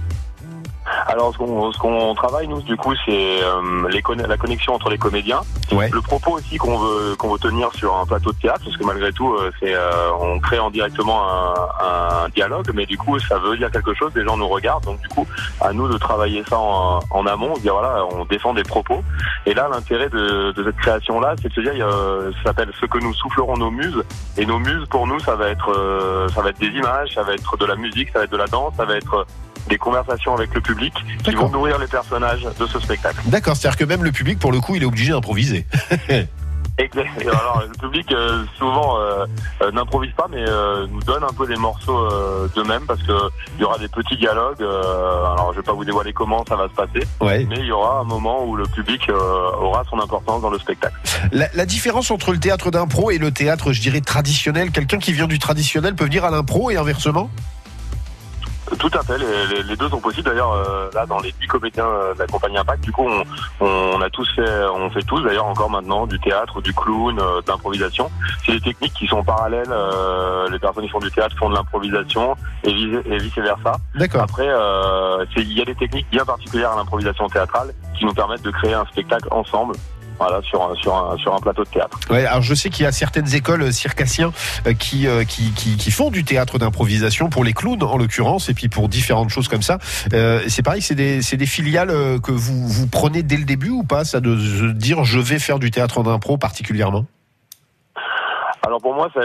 Alors 1.06 1.32
ce 1.32 1.78
qu'on 1.78 2.14
travaille 2.14 2.48
nous 2.48 2.60
du 2.62 2.76
coup 2.76 2.92
c'est 3.04 3.42
euh, 3.42 3.88
la 4.28 4.36
connexion 4.36 4.75
entre 4.75 4.90
les 4.90 4.98
comédiens. 4.98 5.40
Le 5.70 6.00
propos 6.00 6.32
aussi 6.32 6.56
qu'on 6.56 6.78
veut 6.78 7.14
qu'on 7.16 7.32
veut 7.32 7.38
tenir 7.38 7.72
sur 7.75 7.96
un 7.96 8.04
plateau 8.04 8.32
de 8.32 8.38
théâtre 8.38 8.62
parce 8.64 8.76
que 8.76 8.84
malgré 8.84 9.12
tout 9.12 9.32
euh, 9.34 9.52
c'est 9.60 9.75
euh, 9.75 10.10
on 10.20 10.40
crée 10.40 10.58
en 10.58 10.70
directement 10.70 11.22
un, 11.28 12.25
un, 12.25 12.28
dialogue 12.30 12.70
mais 12.75 12.86
du 12.86 12.98
coup 12.98 13.18
ça 13.20 13.38
veut 13.38 13.56
dire 13.56 13.70
quelque 13.70 13.94
chose. 13.94 14.10
Les 14.16 14.25
gens 14.25 14.36
nous 14.36 14.48
regardent 14.48 14.84
donc 14.84 15.00
du 15.00 15.08
coup 15.08 15.26
à 15.60 15.72
nous 15.72 15.88
de 15.88 15.96
travailler 15.96 16.42
ça 16.48 16.58
en, 16.58 17.00
en 17.10 17.26
amont. 17.26 17.54
Dire 17.58 17.75
voilà 17.75 18.04
on 18.12 18.25
défend 18.25 18.52
des 18.52 18.64
propos 18.64 19.02
et 19.46 19.54
là 19.54 19.68
l'intérêt 19.70 20.08
de, 20.08 20.50
de, 20.52 20.64
cette 20.64 20.76
création 20.76 21.20
là 21.20 21.34
c'est 21.40 21.48
de 21.48 21.54
se 21.54 21.60
dire 21.60 21.88
ça 22.38 22.50
s'appelle 22.50 22.70
ce 22.80 22.86
que 22.86 22.98
nous 22.98 23.14
soufflerons 23.14 23.56
nos 23.56 23.70
muses 23.70 24.02
et 24.36 24.44
nos 24.44 24.58
muses 24.58 24.86
pour 24.90 25.06
nous 25.06 25.20
ça 25.20 25.36
va 25.36 25.48
être 25.50 26.26
ça 26.34 26.42
va 26.42 26.50
être 26.50 26.58
des 26.58 26.66
images, 26.66 27.14
ça 27.14 27.22
va 27.22 27.34
être 27.34 27.56
de 27.56 27.64
la 27.64 27.76
musique, 27.76 28.08
ça 28.10 28.18
va 28.18 28.25
être 28.25 28.32
de 28.32 28.36
la 28.36 28.46
danse, 28.46 28.75
ça 28.76 28.84
va 28.84 28.96
être 28.96 29.26
des 29.68 29.78
conversations 29.78 30.35
avec 30.35 30.54
le 30.54 30.61
public 30.61 30.94
qui 31.25 31.35
vont 31.35 31.49
nourrir 31.49 31.78
les 31.78 31.87
personnages 31.87 32.46
de 32.58 32.66
ce 32.66 32.80
spectacle. 32.80 33.20
D'accord, 33.26 33.56
c'est-à-dire 33.56 33.78
que 33.78 33.85
même 33.85 34.04
le 34.04 34.12
public, 34.12 34.38
pour 34.38 34.52
le 34.52 34.61
coup, 34.61 34.76
il 34.76 34.82
est 34.82 34.87
obligé 34.87 35.12
d'improviser. 35.12 35.66
Exactement. 36.78 37.30
Alors 37.30 37.62
le 37.62 37.73
public 37.73 38.12
euh, 38.12 38.44
souvent 38.58 39.00
euh, 39.00 39.25
euh, 39.62 39.73
n'improvise 39.73 40.12
pas, 40.12 40.26
mais 40.30 40.44
nous 40.90 41.02
donne 41.02 41.25
un 41.25 41.32
peu 41.32 41.46
des 41.46 41.56
morceaux 41.56 42.08
d'eux-mêmes 42.54 42.85
parce 42.87 43.02
que 43.02 43.12
il 43.56 43.62
y 43.62 43.64
aura 43.64 43.78
des 43.78 43.88
petits 43.88 44.16
dialogues. 44.16 44.61
alors 44.61 45.52
je 45.52 45.61
vais 45.61 45.64
pas 45.64 45.73
vous 45.73 45.85
dévoiler 45.85 46.12
comment 46.12 46.44
ça 46.46 46.56
va 46.56 46.68
se 46.68 46.75
passer, 46.75 47.06
mais 47.20 47.58
il 47.58 47.66
y 47.66 47.73
aura 47.73 48.00
un 48.00 48.04
moment 48.04 48.44
où 48.44 48.56
le 48.56 48.64
public 48.64 49.11
aura 49.11 49.85
son 49.88 50.00
importance 50.00 50.42
dans 50.42 50.50
le 50.50 50.58
spectacle. 50.58 50.94
La, 51.32 51.49
la 51.54 51.66
différence 51.66 52.11
entre 52.11 52.32
le 52.32 52.38
théâtre 52.38 52.70
d'impro 52.70 53.11
et 53.11 53.18
le 53.18 53.30
théâtre, 53.30 53.73
je 53.73 53.80
dirais 53.80 54.02
traditionnel, 54.02 54.70
quelqu'un 54.70 54.99
qui 54.99 55.12
vient 55.12 55.26
du 55.26 55.38
traditionnel 55.38 55.94
peut 55.94 56.04
venir 56.04 56.25
à 56.25 56.30
l'impro 56.30 56.70
et 56.70 56.76
inversement? 56.76 57.30
Tout 58.78 58.90
à 58.94 59.02
fait, 59.02 59.16
les, 59.18 59.62
les, 59.62 59.76
deux 59.76 59.88
sont 59.88 60.00
possibles. 60.00 60.28
D'ailleurs, 60.28 60.52
euh, 60.52 60.90
là, 60.92 61.06
dans 61.06 61.20
les 61.20 61.32
dix 61.40 61.46
comédiens 61.46 61.87
euh, 61.87 62.14
de 62.14 62.18
la 62.18 62.26
compagnie 62.26 62.58
Impact, 62.58 62.82
du 62.82 62.90
coup, 62.90 63.06
on, 63.06 63.64
on, 63.64 64.00
a 64.00 64.11
tous 64.11 64.28
fait, 64.35 64.66
on 64.75 64.90
fait 64.90 65.02
tous 65.02 65.23
d'ailleurs 65.23 65.46
encore 65.46 65.70
maintenant 65.70 66.06
du 66.06 66.18
théâtre, 66.18 66.61
du 66.61 66.75
clown, 66.75 67.18
euh, 67.18 67.40
de 67.42 67.49
l'improvisation. 67.49 68.11
C'est 68.44 68.52
des 68.52 68.61
techniques 68.61 68.94
qui 68.94 69.06
sont 69.06 69.23
parallèles. 69.23 69.73
les 70.50 70.58
personnes 70.58 70.85
qui 70.85 70.90
font 70.90 70.99
du 70.99 71.11
théâtre 71.11 71.37
font 71.38 71.49
de 71.49 71.54
l'improvisation 71.54 72.37
et, 72.64 72.70
et 72.70 73.18
vice 73.18 73.37
versa. 73.37 73.76
D'accord. 73.94 74.23
Après, 74.23 74.49
il 75.37 75.52
y 75.52 75.62
a 75.62 75.64
des 75.64 75.75
techniques 75.75 76.11
bien 76.11 76.25
particulières 76.25 76.73
à 76.73 76.76
l'improvisation 76.76 77.28
théâtrale 77.28 77.73
qui 77.96 78.04
nous 78.04 78.14
permettent 78.14 78.42
de 78.42 78.50
créer 78.50 78.75
un 78.75 78.85
spectacle 78.87 79.28
ensemble 79.30 79.75
voilà, 80.18 80.40
sur 80.42 80.62
un, 80.62 80.75
sur 80.76 80.94
un, 80.94 81.16
sur 81.18 81.35
un 81.35 81.38
plateau 81.38 81.64
de 81.64 81.68
théâtre. 81.68 81.99
Ouais, 82.11 82.25
alors 82.25 82.42
je 82.42 82.54
sais 82.54 82.70
qu'il 82.70 82.85
y 82.85 82.87
a 82.87 82.92
certaines 82.92 83.35
écoles 83.35 83.62
euh, 83.62 83.70
circassiens 83.70 84.32
euh, 84.66 84.73
qui, 84.75 85.06
euh, 85.06 85.25
qui, 85.25 85.52
qui, 85.52 85.76
qui, 85.76 85.90
font 85.90 86.11
du 86.11 86.25
théâtre 86.25 86.58
d'improvisation 86.58 87.28
pour 87.28 87.44
les 87.44 87.52
clowns 87.52 87.82
en 87.82 87.96
l'occurrence 87.96 88.49
et 88.49 88.54
puis 88.54 88.68
pour 88.68 88.88
différentes 88.88 89.30
choses 89.30 89.49
comme 89.49 89.62
ça. 89.62 89.78
Euh, 90.12 90.40
c'est 90.49 90.62
pareil, 90.62 90.82
c'est 90.82 90.94
des, 90.94 91.20
des 91.20 91.46
filiales 91.46 91.88
que 92.23 92.32
vous, 92.32 92.66
vous 92.66 92.87
prenez 92.87 93.23
dès 93.23 93.37
le 93.37 93.44
début 93.44 93.70
ou 93.70 93.85
pas, 93.85 94.04
ça 94.04 94.20
de 94.20 94.37
se 94.37 94.64
dire 94.73 95.04
je 95.04 95.18
vais 95.18 95.38
faire 95.38 95.58
du 95.58 95.70
théâtre 95.70 96.02
d'impro 96.02 96.38
particulièrement? 96.38 97.06
Alors 98.66 98.80
pour 98.80 98.94
moi, 98.94 99.08
ça 99.14 99.20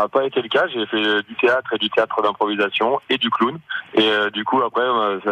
n'a 0.00 0.08
pas 0.08 0.24
été 0.24 0.42
le 0.42 0.48
cas. 0.48 0.66
J'ai 0.66 0.84
fait 0.86 1.22
du 1.22 1.36
théâtre 1.40 1.72
et 1.74 1.78
du 1.78 1.88
théâtre 1.90 2.22
d'improvisation 2.22 2.98
et 3.08 3.18
du 3.18 3.30
clown. 3.30 3.56
Et 3.94 4.10
du 4.32 4.44
coup, 4.44 4.60
après, 4.62 4.82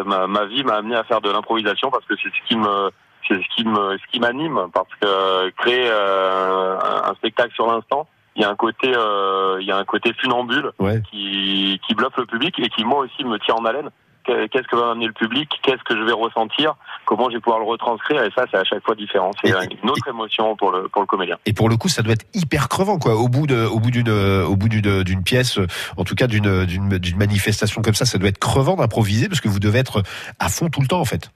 ma, 0.04 0.28
ma 0.28 0.44
vie 0.44 0.62
m'a 0.62 0.74
amené 0.74 0.94
à 0.94 1.02
faire 1.02 1.20
de 1.20 1.30
l'improvisation 1.30 1.90
parce 1.90 2.04
que 2.04 2.14
c'est 2.22 2.28
ce 2.28 2.48
qui 2.48 2.56
me 2.56 2.90
c'est 3.26 3.34
ce 3.34 3.54
qui 3.54 3.64
me, 3.64 3.98
ce 3.98 4.06
qui 4.10 4.20
m'anime 4.20 4.68
parce 4.72 4.88
que 5.00 5.50
créer 5.50 5.88
euh, 5.90 6.78
un, 7.04 7.14
spectacle 7.14 7.52
sur 7.54 7.66
l'instant, 7.66 8.06
il 8.36 8.42
y 8.42 8.44
a 8.44 8.50
un 8.50 8.56
côté, 8.56 8.92
euh, 8.94 9.58
il 9.60 9.66
y 9.66 9.72
a 9.72 9.76
un 9.76 9.84
côté 9.84 10.12
funambule 10.14 10.72
qui, 11.10 11.80
qui 11.86 11.94
bluffe 11.94 12.16
le 12.16 12.26
public 12.26 12.54
et 12.58 12.68
qui 12.68 12.84
moi 12.84 13.00
aussi 13.00 13.24
me 13.24 13.38
tient 13.38 13.54
en 13.54 13.64
haleine. 13.64 13.90
Qu'est-ce 14.24 14.68
que 14.68 14.76
va 14.76 14.90
amener 14.90 15.06
le 15.06 15.14
public? 15.14 15.48
Qu'est-ce 15.62 15.82
que 15.84 15.96
je 15.96 16.02
vais 16.02 16.12
ressentir? 16.12 16.74
Comment 17.06 17.30
je 17.30 17.36
vais 17.36 17.40
pouvoir 17.40 17.60
le 17.60 17.64
retranscrire? 17.64 18.22
Et 18.22 18.30
ça, 18.36 18.44
c'est 18.50 18.58
à 18.58 18.64
chaque 18.64 18.84
fois 18.84 18.94
différent. 18.94 19.30
C'est 19.42 19.48
une 19.82 19.88
autre 19.88 20.06
émotion 20.06 20.54
pour 20.54 20.70
le 20.70 20.86
pour 20.88 21.00
le 21.00 21.06
comédien. 21.06 21.38
Et 21.46 21.54
pour 21.54 21.70
le 21.70 21.78
coup, 21.78 21.88
ça 21.88 22.02
doit 22.02 22.12
être 22.12 22.26
hyper 22.34 22.68
crevant, 22.68 22.98
quoi. 22.98 23.14
Au 23.14 23.28
bout 23.28 23.46
de, 23.46 23.64
au 23.64 23.80
bout 23.80 23.90
d'une, 23.90 24.10
au 24.10 24.54
bout 24.54 24.68
d'une, 24.68 25.02
d'une 25.02 25.22
pièce, 25.22 25.58
en 25.96 26.04
tout 26.04 26.14
cas 26.14 26.26
d'une, 26.26 26.66
d'une, 26.66 26.98
d'une 26.98 27.16
manifestation 27.16 27.80
comme 27.80 27.94
ça, 27.94 28.04
ça 28.04 28.18
doit 28.18 28.28
être 28.28 28.38
crevant 28.38 28.76
d'improviser 28.76 29.28
parce 29.28 29.40
que 29.40 29.48
vous 29.48 29.60
devez 29.60 29.78
être 29.78 30.02
à 30.38 30.50
fond 30.50 30.68
tout 30.68 30.82
le 30.82 30.88
temps, 30.88 31.00
en 31.00 31.06
fait. 31.06 31.30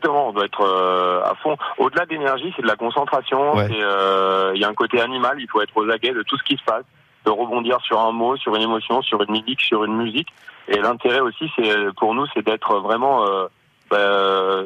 Exactement, 0.00 0.28
on 0.28 0.32
doit 0.32 0.46
être 0.46 0.62
euh, 0.62 1.22
à 1.24 1.34
fond. 1.34 1.58
Au-delà 1.76 2.06
d'énergie, 2.06 2.50
c'est 2.56 2.62
de 2.62 2.66
la 2.66 2.76
concentration. 2.76 3.58
Euh, 3.58 4.52
il 4.54 4.60
y 4.60 4.64
a 4.64 4.68
un 4.68 4.74
côté 4.74 4.98
animal, 4.98 5.36
il 5.38 5.46
faut 5.46 5.60
être 5.60 5.76
aux 5.76 5.90
aguets 5.90 6.14
de 6.14 6.22
tout 6.22 6.38
ce 6.38 6.42
qui 6.44 6.56
se 6.56 6.64
passe, 6.64 6.84
de 7.26 7.30
rebondir 7.30 7.78
sur 7.82 8.00
un 8.00 8.12
mot, 8.12 8.34
sur 8.38 8.56
une 8.56 8.62
émotion, 8.62 9.02
sur 9.02 9.20
une 9.22 9.30
mimique, 9.30 9.60
sur 9.60 9.84
une 9.84 9.96
musique. 9.96 10.28
Et 10.68 10.78
l'intérêt 10.78 11.20
aussi, 11.20 11.50
c'est 11.54 11.92
pour 11.98 12.14
nous, 12.14 12.24
c'est 12.32 12.46
d'être 12.46 12.78
vraiment 12.78 13.26
euh, 13.26 13.46
bah, 13.90 14.62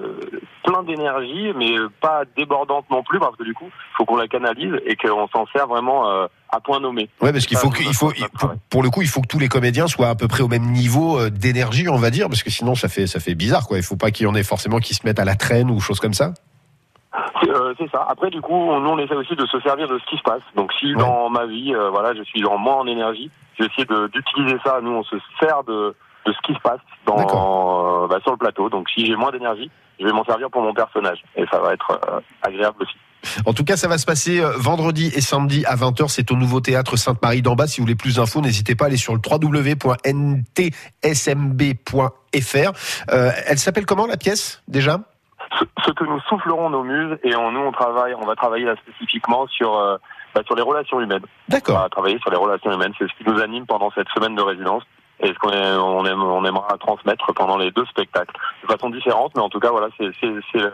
plein 0.64 0.82
d'énergie, 0.82 1.52
mais 1.56 1.76
pas 2.00 2.24
débordante 2.36 2.84
non 2.90 3.02
plus, 3.02 3.18
parce 3.18 3.36
que 3.36 3.42
du 3.42 3.54
coup, 3.54 3.66
il 3.66 3.96
faut 3.96 4.04
qu'on 4.04 4.16
la 4.16 4.28
canalise 4.28 4.74
et 4.84 4.96
qu'on 4.96 5.26
s'en 5.28 5.46
sert 5.46 5.66
vraiment 5.66 6.08
euh, 6.08 6.26
à 6.50 6.60
point 6.60 6.80
nommé. 6.80 7.08
Ouais, 7.22 7.32
parce 7.32 7.46
qu'il 7.46 7.56
faut 7.56 7.70
que, 7.70 7.82
faut, 7.94 8.12
pour, 8.68 8.82
le 8.82 8.90
coup, 8.90 9.02
il 9.02 9.08
faut 9.08 9.22
que 9.22 9.26
tous 9.26 9.38
les 9.38 9.48
comédiens 9.48 9.86
soient 9.86 10.08
à 10.08 10.14
peu 10.14 10.28
près 10.28 10.42
au 10.42 10.48
même 10.48 10.70
niveau 10.72 11.18
euh, 11.18 11.30
d'énergie, 11.30 11.88
on 11.88 11.96
va 11.96 12.10
dire, 12.10 12.28
parce 12.28 12.42
que 12.42 12.50
sinon, 12.50 12.74
ça 12.74 12.88
fait, 12.88 13.06
ça 13.06 13.18
fait 13.18 13.34
bizarre, 13.34 13.66
quoi. 13.66 13.78
Il 13.78 13.82
faut 13.82 13.96
pas 13.96 14.10
qu'il 14.10 14.24
y 14.24 14.28
en 14.28 14.34
ait 14.34 14.42
forcément 14.42 14.78
qui 14.78 14.94
se 14.94 15.06
mettent 15.06 15.20
à 15.20 15.24
la 15.24 15.36
traîne 15.36 15.70
ou 15.70 15.80
choses 15.80 16.00
comme 16.00 16.14
ça. 16.14 16.32
Euh, 17.46 17.74
c'est 17.78 17.90
ça. 17.90 18.06
Après, 18.08 18.30
du 18.30 18.40
coup, 18.40 18.52
nous, 18.52 18.90
on 18.90 18.98
essaie 18.98 19.14
aussi 19.14 19.36
de 19.36 19.46
se 19.46 19.60
servir 19.60 19.88
de 19.88 19.98
ce 19.98 20.10
qui 20.10 20.16
se 20.16 20.22
passe. 20.22 20.42
Donc, 20.56 20.72
si 20.80 20.92
dans 20.94 21.30
ma 21.30 21.46
vie, 21.46 21.72
voilà, 21.92 22.14
je 22.14 22.22
suis 22.24 22.44
en 22.44 22.58
moins 22.58 22.76
en 22.76 22.86
énergie, 22.86 23.30
j'essaie 23.58 23.86
d'utiliser 24.12 24.58
ça. 24.64 24.80
Nous, 24.82 24.90
on 24.90 25.04
se 25.04 25.16
sert 25.40 25.62
de, 25.64 25.94
de 26.24 26.32
ce 26.32 26.38
qui 26.46 26.54
se 26.54 26.60
passe 26.60 26.80
dans, 27.06 28.06
bah, 28.06 28.18
sur 28.22 28.32
le 28.32 28.38
plateau. 28.38 28.68
Donc 28.68 28.88
si 28.90 29.06
j'ai 29.06 29.16
moins 29.16 29.30
d'énergie, 29.30 29.70
je 29.98 30.06
vais 30.06 30.12
m'en 30.12 30.24
servir 30.24 30.50
pour 30.50 30.62
mon 30.62 30.74
personnage 30.74 31.22
et 31.36 31.44
ça 31.50 31.60
va 31.60 31.72
être 31.72 31.90
euh, 31.90 32.20
agréable 32.42 32.76
aussi. 32.80 32.96
En 33.46 33.54
tout 33.54 33.64
cas, 33.64 33.76
ça 33.76 33.88
va 33.88 33.96
se 33.96 34.04
passer 34.04 34.40
euh, 34.40 34.52
vendredi 34.56 35.10
et 35.14 35.20
samedi 35.20 35.64
à 35.66 35.76
20h. 35.76 36.08
C'est 36.08 36.30
au 36.30 36.36
nouveau 36.36 36.60
théâtre 36.60 36.96
Sainte-Marie 36.96 37.42
d'en 37.42 37.54
bas. 37.54 37.66
Si 37.66 37.80
vous 37.80 37.84
voulez 37.84 37.94
plus 37.94 38.16
d'infos, 38.16 38.42
n'hésitez 38.42 38.74
pas 38.74 38.84
à 38.84 38.88
aller 38.88 38.98
sur 38.98 39.14
le 39.14 39.20
www.ntsmb.fr. 39.24 39.92
Euh, 43.10 43.30
elle 43.46 43.58
s'appelle 43.58 43.86
comment 43.86 44.06
la 44.06 44.16
pièce 44.16 44.62
déjà? 44.68 44.98
Ce, 45.86 45.92
que 45.92 46.04
nous 46.04 46.20
soufflerons 46.28 46.70
nos 46.70 46.82
muses 46.82 47.16
et 47.22 47.36
en 47.36 47.52
nous 47.52 47.60
on 47.60 47.70
travaille, 47.70 48.14
on 48.14 48.26
va 48.26 48.34
travailler 48.34 48.64
là 48.64 48.74
spécifiquement 48.76 49.46
sur 49.46 49.78
bah, 50.34 50.40
sur 50.44 50.56
les 50.56 50.62
relations 50.62 51.00
humaines. 51.00 51.22
D'accord. 51.48 51.76
On 51.76 51.82
va 51.82 51.88
travailler 51.88 52.18
sur 52.18 52.30
les 52.30 52.36
relations 52.36 52.72
humaines. 52.72 52.92
C'est 52.98 53.06
ce 53.06 53.12
qui 53.16 53.30
nous 53.30 53.40
anime 53.40 53.64
pendant 53.66 53.92
cette 53.94 54.08
semaine 54.08 54.34
de 54.34 54.42
résidence 54.42 54.82
et 55.20 55.28
ce 55.28 55.38
qu'on 55.38 55.50
on, 55.50 56.04
aime, 56.04 56.46
aimera 56.46 56.76
transmettre 56.78 57.32
pendant 57.34 57.56
les 57.56 57.70
deux 57.70 57.84
spectacles 57.86 58.34
de 58.62 58.72
façon 58.72 58.90
différente, 58.90 59.32
mais 59.34 59.42
en 59.42 59.48
tout 59.48 59.60
cas 59.60 59.70
voilà, 59.70 59.88
c'est 59.96 60.04
le, 60.22 60.72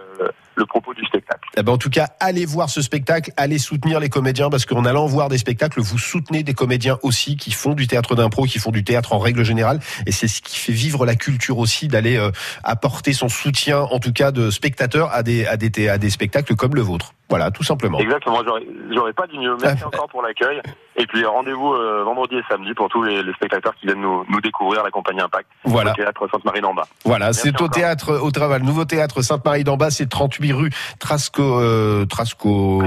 le, 0.54 0.66
propos 0.66 0.94
du 0.94 1.04
spectacle. 1.04 1.48
Eh 1.56 1.62
ben, 1.62 1.72
en 1.72 1.78
tout 1.78 1.90
cas, 1.90 2.08
allez 2.20 2.46
voir 2.46 2.70
ce 2.70 2.80
spectacle, 2.80 3.32
allez 3.36 3.58
soutenir 3.58 4.00
les 4.00 4.08
comédiens 4.08 4.50
parce 4.50 4.64
qu'en 4.64 4.84
allant 4.84 5.06
voir 5.06 5.28
des 5.28 5.38
spectacles, 5.38 5.80
vous 5.80 5.98
soutenez 5.98 6.42
des 6.42 6.54
comédiens 6.54 6.98
aussi 7.02 7.36
qui 7.36 7.50
font 7.50 7.74
du 7.74 7.86
théâtre 7.86 8.14
d'impro, 8.14 8.44
qui 8.44 8.58
font 8.58 8.70
du 8.70 8.84
théâtre 8.84 9.12
en 9.12 9.18
règle 9.18 9.44
générale, 9.44 9.80
et 10.06 10.12
c'est 10.12 10.28
ce 10.28 10.40
qui 10.40 10.58
fait 10.58 10.72
vivre 10.72 11.04
la 11.04 11.16
culture 11.16 11.58
aussi 11.58 11.88
d'aller 11.88 12.16
euh, 12.16 12.30
apporter 12.64 13.12
son 13.12 13.28
soutien, 13.28 13.80
en 13.80 13.98
tout 13.98 14.12
cas 14.12 14.30
de 14.30 14.50
spectateurs 14.50 15.10
à 15.12 15.22
des 15.22 15.46
à 15.46 15.56
des 15.56 15.88
à 15.88 15.98
des 15.98 16.10
spectacles 16.10 16.56
comme 16.56 16.74
le 16.74 16.82
vôtre. 16.82 17.12
Voilà, 17.30 17.50
tout 17.52 17.62
simplement. 17.62 17.98
Exactement, 17.98 18.42
j'aurais 18.90 19.12
pas 19.12 19.28
dit 19.28 19.38
mieux. 19.38 19.56
Merci 19.62 19.84
encore 19.86 20.08
pour 20.08 20.20
l'accueil. 20.20 20.60
Et 20.96 21.06
puis 21.06 21.24
rendez-vous 21.24 21.72
euh, 21.72 22.02
vendredi 22.04 22.34
et 22.34 22.42
samedi 22.50 22.74
pour 22.74 22.88
tous 22.88 23.04
les, 23.04 23.22
spectateurs 23.34 23.74
qui 23.76 23.86
viennent 23.86 24.00
nous, 24.00 24.24
nous, 24.28 24.40
découvrir 24.40 24.82
la 24.82 24.90
compagnie 24.90 25.20
Impact. 25.20 25.46
Voilà. 25.64 25.92
Au 25.92 25.94
théâtre 25.94 26.28
Sainte-Marie 26.30 26.60
d'en 26.60 26.74
bas. 26.74 26.86
Voilà, 27.04 27.32
c'est 27.32 27.58
au 27.62 27.68
théâtre 27.68 28.18
au 28.20 28.30
travail, 28.32 28.62
nouveau 28.62 28.84
théâtre 28.84 29.22
Sainte-Marie 29.22 29.62
d'en 29.64 29.76
bas, 29.76 29.90
c'est 29.90 30.08
38 30.08 30.52
rue 30.52 30.70
Trasco 30.98 31.60
euh, 31.60 32.04
Trasco 32.06 32.82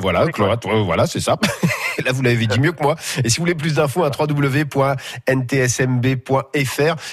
voilà, 0.00 0.24
euh, 0.24 0.82
voilà, 0.84 1.06
c'est 1.06 1.20
ça. 1.20 1.36
Là 2.04 2.10
vous 2.12 2.22
l'avez 2.22 2.46
dit 2.46 2.58
mieux 2.58 2.72
que 2.72 2.82
moi. 2.82 2.96
Et 3.24 3.28
si 3.28 3.38
vous 3.38 3.44
voulez 3.44 3.54
plus 3.54 3.76
d'infos 3.76 4.02
à 4.04 4.10
www.ntsmb.fr, 4.10 4.84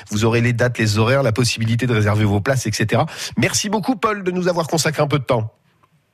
vous 0.10 0.26
aurez 0.26 0.42
les 0.42 0.54
dates, 0.54 0.80
les 0.80 0.98
horaires, 0.98 1.22
la 1.24 1.32
possibilité 1.32 1.86
de 1.86 1.94
réserver 1.94 2.26
vos 2.26 2.42
places, 2.42 2.66
etc. 2.66 3.04
Merci 3.38 3.70
beaucoup 3.70 3.96
Paul 3.96 4.24
de 4.24 4.32
nous 4.32 4.48
avoir 4.48 4.68
consacré 4.68 5.04
un 5.04 5.08
peu 5.08 5.20
de 5.20 5.24
temps. 5.24 5.54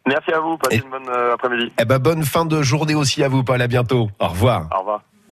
Merci 0.10 0.32
à 0.32 0.40
vous, 0.40 0.58
passez 0.58 0.78
une 0.78 0.90
bonne 0.90 1.08
euh, 1.08 1.36
après-midi. 1.36 1.72
Eh 1.80 1.86
ben, 1.86 2.00
bonne 2.00 2.24
fin 2.24 2.44
de 2.44 2.64
journée 2.64 2.96
aussi 2.96 3.24
à 3.24 3.30
vous, 3.30 3.44
Paul. 3.44 3.62
À 3.62 3.68
bientôt. 3.68 4.10
Au 4.20 4.28
revoir. 4.28 4.68
Au 4.76 4.80
revoir. 4.80 5.02